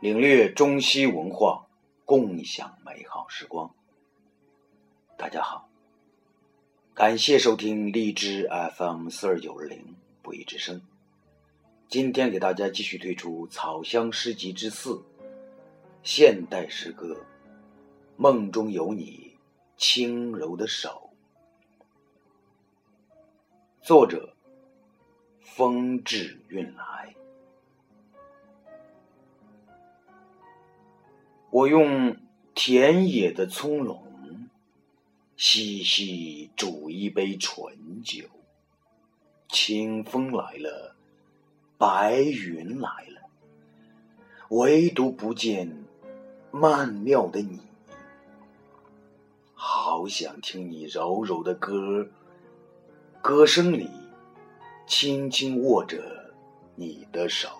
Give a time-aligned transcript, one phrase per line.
[0.00, 1.66] 领略中西文化，
[2.06, 3.74] 共享美好时光。
[5.18, 5.68] 大家好，
[6.94, 10.80] 感谢收听荔枝 FM 四二九二零不一之声。
[11.86, 14.94] 今天给大家继续推出《草香诗集之四》
[16.02, 17.08] 现代诗歌
[18.16, 19.36] 《梦中有你
[19.76, 21.10] 轻柔的手》，
[23.86, 24.34] 作者
[25.42, 27.14] 风致韵来。
[31.50, 32.16] 我用
[32.54, 33.98] 田野的葱茏，
[35.36, 38.24] 细细煮一杯醇酒。
[39.48, 40.94] 清风来了，
[41.76, 43.28] 白云来了，
[44.50, 45.84] 唯独不见
[46.52, 47.58] 曼妙的你。
[49.54, 52.08] 好想听你柔柔的歌，
[53.20, 53.90] 歌声里
[54.86, 56.32] 轻轻握着
[56.76, 57.59] 你的手。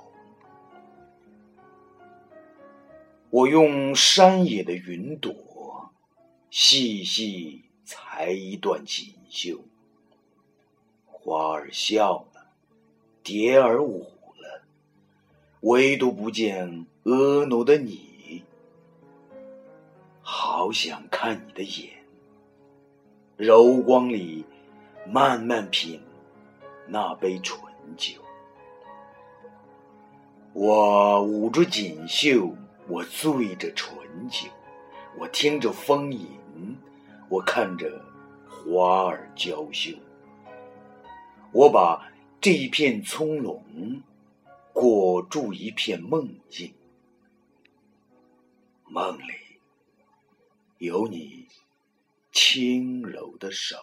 [3.30, 5.92] 我用山野的云朵，
[6.50, 9.60] 细细裁一段锦绣。
[11.06, 12.48] 花儿笑了，
[13.22, 14.00] 蝶儿舞
[14.36, 14.62] 了，
[15.60, 18.42] 唯独不见婀娜的你。
[20.22, 22.02] 好想看你的眼，
[23.36, 24.44] 柔光里
[25.06, 26.02] 慢慢品
[26.88, 28.14] 那杯醇酒。
[30.52, 32.56] 我捂住锦绣。
[32.90, 34.48] 我醉着醇酒，
[35.16, 36.76] 我听着风吟，
[37.28, 38.04] 我看着
[38.48, 39.92] 花儿娇羞。
[41.52, 44.02] 我把这一片葱茏
[44.72, 46.74] 裹住一片梦境，
[48.86, 49.60] 梦里
[50.78, 51.46] 有你
[52.32, 53.76] 轻柔的手。